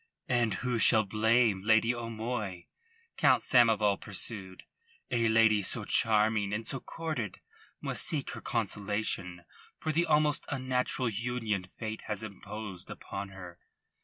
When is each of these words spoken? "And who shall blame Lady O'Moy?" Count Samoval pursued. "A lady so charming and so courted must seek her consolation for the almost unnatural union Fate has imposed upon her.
"And 0.29 0.55
who 0.65 0.79
shall 0.79 1.03
blame 1.03 1.61
Lady 1.61 1.93
O'Moy?" 1.93 2.65
Count 3.17 3.43
Samoval 3.43 4.01
pursued. 4.01 4.63
"A 5.11 5.27
lady 5.27 5.61
so 5.61 5.83
charming 5.83 6.53
and 6.53 6.67
so 6.67 6.79
courted 6.79 7.39
must 7.81 8.07
seek 8.07 8.31
her 8.31 8.41
consolation 8.41 9.43
for 9.77 9.91
the 9.91 10.07
almost 10.07 10.43
unnatural 10.49 11.07
union 11.09 11.67
Fate 11.77 12.01
has 12.07 12.23
imposed 12.23 12.89
upon 12.89 13.29
her. 13.29 13.59